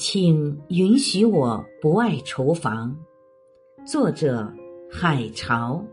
[0.00, 2.96] 请允许我不爱厨房。
[3.84, 4.48] 作者：
[4.88, 5.84] 海潮。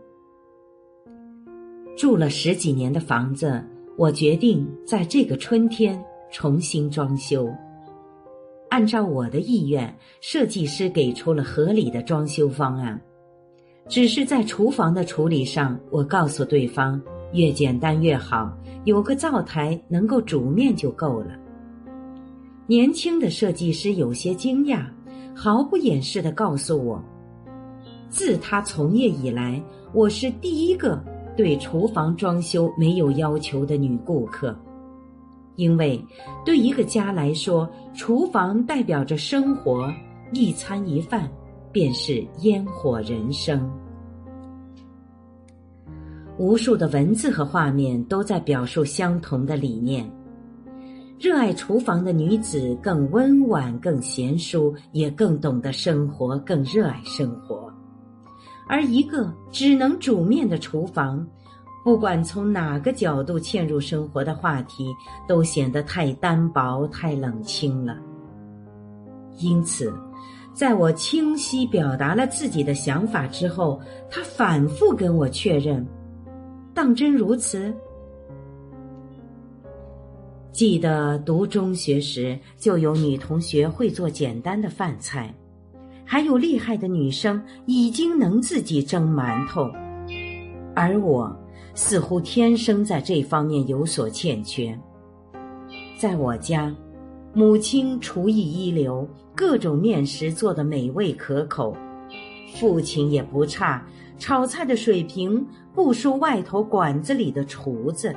[1.96, 3.60] 住了十几年的房子，
[3.98, 6.00] 我决定在这个春天
[6.30, 7.52] 重新装修。
[8.70, 13.00] 按照我的意愿，设计师给出了合理的装修方案。
[13.88, 17.02] 只是在厨房的处理上，我告诉对方，
[17.32, 21.36] 越简单越好，有个灶台能够煮面就够了。
[22.68, 24.84] 年轻的设计师有些惊讶，
[25.32, 27.00] 毫不掩饰地告诉我
[28.10, 29.62] ：“自他从业以来，
[29.92, 31.00] 我是第一个
[31.36, 34.52] 对厨房装修没有要求的女顾客。
[35.54, 36.04] 因为
[36.44, 39.88] 对一个家来说，厨房代表着生活，
[40.32, 41.30] 一餐一饭
[41.70, 43.70] 便是烟火人生。
[46.36, 50.04] 无数的文字和画面都在表述相同的理念。”
[51.26, 57.68] 热爱厨房的女子更温婉、更贤淑，也更懂得生活，更热爱生活。
[58.68, 61.26] 而一个只能煮面的厨房，
[61.84, 64.94] 不管从哪个角度嵌入生活的话题，
[65.26, 67.98] 都显得太单薄、太冷清了。
[69.38, 69.92] 因此，
[70.54, 75.84] 在我清晰表达了自己的想法之后，他反复跟我确认
[76.72, 77.74] ：“当真如此？”
[80.56, 85.30] 记得读中学时，就有女同学会做简单的饭菜，
[86.02, 89.70] 还有厉害的女生已经能自己蒸馒头，
[90.74, 91.30] 而我
[91.74, 94.74] 似乎天生在这方面有所欠缺。
[95.98, 96.74] 在我家，
[97.34, 101.76] 母亲厨艺一流，各种面食做得美味可口；
[102.54, 103.86] 父亲也不差，
[104.18, 108.16] 炒菜的水平不输外头馆子里的厨子。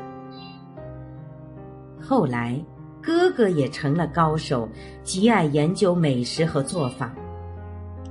[2.09, 2.59] 后来，
[3.03, 4.67] 哥哥也成了高手，
[5.03, 7.13] 极爱研究美食和做法。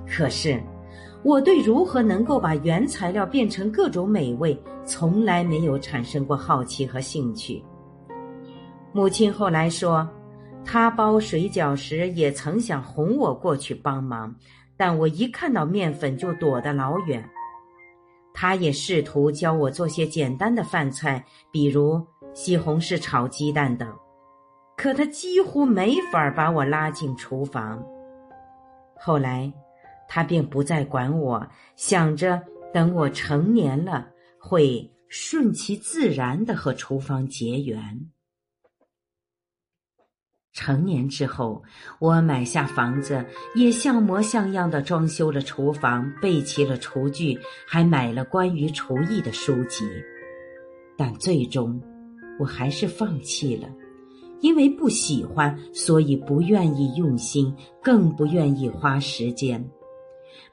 [0.07, 0.63] 可是，
[1.25, 7.61] 我对如何能够把原材料变成各种美味，从来没有产生过好奇和兴趣。
[8.93, 10.09] 母亲后来说，
[10.65, 14.33] 她包水饺时也曾想哄我过去帮忙，
[14.77, 17.29] 但我一看到面粉就躲得老远。
[18.41, 22.07] 他也试图教我做些简单的饭菜，比如。
[22.35, 23.93] 西红柿炒鸡蛋等，
[24.77, 27.83] 可他几乎没法把我拉进厨房。
[28.97, 29.53] 后来，
[30.07, 31.45] 他便不再管我，
[31.75, 32.41] 想着
[32.73, 34.07] 等我成年了，
[34.39, 38.09] 会顺其自然的和厨房结缘。
[40.59, 41.63] 成年之后，
[42.01, 43.25] 我买下房子，
[43.55, 49.85] 也像模像样的装修了厨房，备齐了厨具，还买了关于厨艺的书籍，
[50.97, 51.81] 但最终。
[52.41, 53.69] 我还是放弃了，
[54.41, 59.65] 因为不喜欢，所以不愿意用心，更不愿意花时间。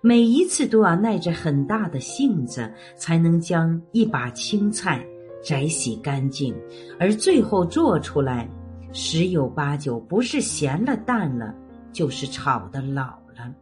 [0.02, 5.04] 每一次都要耐着很大的性子，才能将一把青菜
[5.44, 6.56] 摘洗干净，
[7.00, 8.48] 而最后做出来，
[8.98, 11.54] 十有八九不是咸了淡了，
[11.92, 13.04] 就是炒的老
[13.36, 13.54] 了。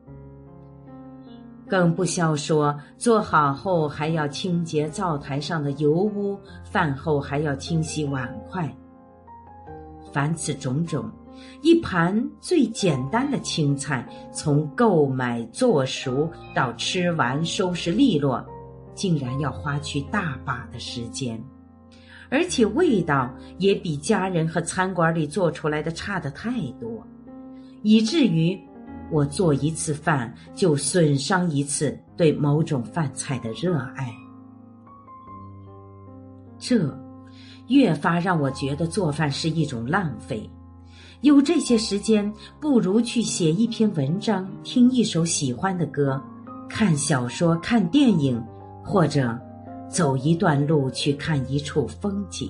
[1.67, 8.71] 更不消说，做好后还要清洁灶台上的油污，饭后还要清洗碗筷。
[10.11, 11.09] 凡此种种，
[11.63, 18.45] 一盘最简单的青菜，从购买、做熟到吃完、收拾利落，
[18.93, 21.43] 竟然要花去大把的时间，
[22.33, 26.51] 而且味道也比家人和餐馆里做出来的差的太
[26.81, 27.05] 多，
[27.83, 28.59] 以至于。
[29.11, 34.11] 我做一次饭就损伤一次对某种饭菜的热爱，
[36.57, 36.97] 这
[37.67, 40.49] 越发让我觉得做饭是一种浪费。
[41.21, 46.19] 有这些时间，不如去写一篇文章，听一首喜欢的歌，
[46.67, 48.43] 看小说、看电影，
[48.83, 49.37] 或者
[49.93, 52.49] 走一段路去看一处风景。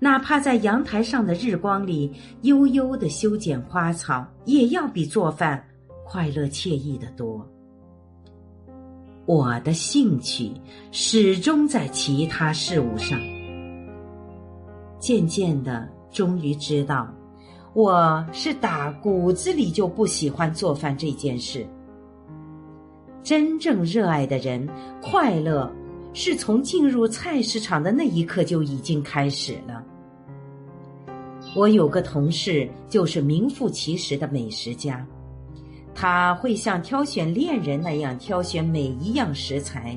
[0.00, 2.12] 哪怕在阳台上的日光里
[2.42, 5.64] 悠悠的修剪花草，也要比做饭
[6.04, 7.48] 快乐惬意的多。
[9.24, 10.52] 我的兴趣
[10.92, 13.18] 始终在其他事物上。
[14.98, 17.08] 渐渐的，终于知道，
[17.72, 21.66] 我是打骨子里就不喜欢做饭这件事。
[23.22, 24.68] 真正热爱的人，
[25.00, 25.72] 快乐。
[26.18, 29.84] 是从进入菜市场的那一刻就已经开始了。
[31.54, 35.06] 我有个同事，就是名副其实的美食家，
[35.94, 39.94] 他会像挑选恋人那样挑选每一样食材：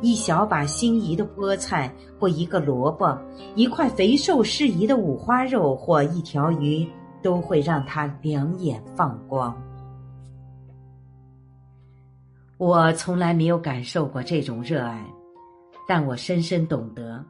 [0.00, 3.14] 一小把心仪的菠菜，或一个萝卜，
[3.54, 6.88] 一块肥瘦适宜的五花肉，或一条鱼，
[7.22, 9.54] 都会让他两眼放光。
[12.56, 15.04] 我从来没有感受过这种热爱，
[15.88, 17.24] 但我深深懂得，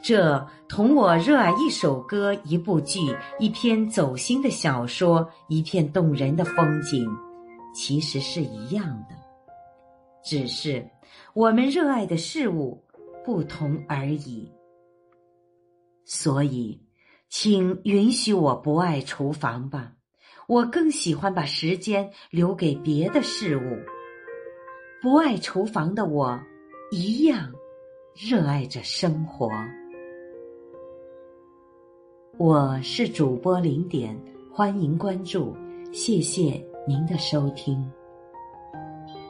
[0.00, 3.00] 这同我热爱一首歌、一部剧、
[3.40, 7.04] 一篇走心的小说、一片动人的风景，
[7.74, 9.16] 其实是一样的，
[10.22, 10.88] 只是
[11.34, 12.80] 我们热爱的事物
[13.24, 14.48] 不同而已。
[16.04, 16.80] 所以，
[17.28, 19.92] 请允许我不爱厨房吧，
[20.46, 23.76] 我更喜欢把时间留给别的事物。
[25.02, 26.40] 不爱厨房的我，
[26.92, 27.52] 一样
[28.18, 29.50] 热爱着生活。
[32.38, 34.18] 我是主播零点，
[34.50, 35.54] 欢迎关注，
[35.92, 37.78] 谢谢您的收听。